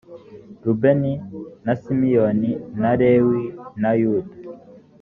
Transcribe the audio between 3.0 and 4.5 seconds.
lewi na yuda